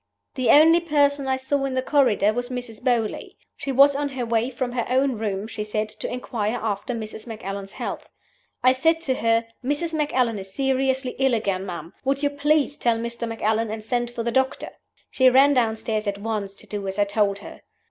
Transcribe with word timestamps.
"The 0.33 0.49
only 0.49 0.79
person 0.79 1.27
I 1.27 1.37
saw 1.37 1.63
in 1.65 1.75
the 1.75 1.83
corridor 1.83 2.33
was 2.33 2.49
Mrs. 2.49 2.81
Beauly. 2.83 3.37
She 3.55 3.71
was 3.71 3.95
on 3.95 4.09
her 4.09 4.25
way 4.25 4.49
from 4.49 4.71
her 4.71 4.87
own 4.89 5.19
room, 5.19 5.47
she 5.47 5.63
said, 5.63 5.89
to 5.89 6.11
inquire 6.11 6.55
after 6.59 6.95
Mrs. 6.95 7.27
Macallan's 7.27 7.73
health. 7.73 8.09
I 8.63 8.71
said 8.71 8.99
to 9.01 9.13
her, 9.13 9.45
'Mrs. 9.63 9.93
Macallan 9.93 10.39
is 10.39 10.51
seriously 10.55 11.11
ill 11.19 11.35
again, 11.35 11.67
ma'am. 11.67 11.93
Would 12.03 12.23
you 12.23 12.31
please 12.31 12.77
tell 12.77 12.97
Mr. 12.97 13.27
Macallan, 13.27 13.69
and 13.69 13.85
send 13.85 14.09
for 14.09 14.23
the 14.23 14.31
doctor?' 14.31 14.69
She 15.11 15.29
ran 15.29 15.53
downstairs 15.53 16.07
at 16.07 16.17
once 16.17 16.55
to 16.55 16.65
do 16.65 16.87
as 16.87 16.97
I 16.97 17.03
told 17.03 17.37
her. 17.45 17.61